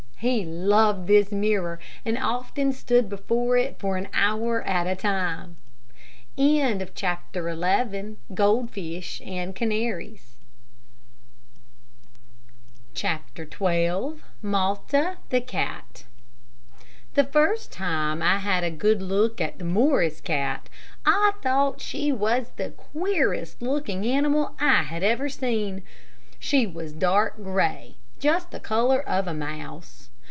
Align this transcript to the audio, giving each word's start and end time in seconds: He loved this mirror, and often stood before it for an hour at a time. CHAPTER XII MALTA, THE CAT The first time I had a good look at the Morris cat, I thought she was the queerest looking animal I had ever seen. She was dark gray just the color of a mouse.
He 0.23 0.45
loved 0.45 1.07
this 1.07 1.31
mirror, 1.31 1.79
and 2.05 2.15
often 2.15 2.73
stood 2.73 3.09
before 3.09 3.57
it 3.57 3.79
for 3.79 3.97
an 3.97 4.07
hour 4.13 4.61
at 4.61 4.85
a 4.85 4.95
time. 4.95 5.55
CHAPTER 6.37 6.93
XII 7.49 8.17
MALTA, 8.29 8.67
THE 15.29 15.41
CAT 15.47 16.05
The 17.15 17.23
first 17.23 17.71
time 17.71 18.21
I 18.21 18.37
had 18.37 18.63
a 18.63 18.69
good 18.69 19.01
look 19.01 19.41
at 19.41 19.57
the 19.57 19.65
Morris 19.65 20.21
cat, 20.21 20.69
I 21.03 21.31
thought 21.41 21.81
she 21.81 22.11
was 22.11 22.51
the 22.57 22.69
queerest 22.69 23.59
looking 23.63 24.05
animal 24.05 24.55
I 24.59 24.83
had 24.83 25.01
ever 25.01 25.29
seen. 25.29 25.81
She 26.37 26.67
was 26.67 26.93
dark 26.93 27.37
gray 27.37 27.95
just 28.19 28.51
the 28.51 28.59
color 28.59 29.01
of 29.09 29.27
a 29.27 29.33
mouse. 29.33 30.09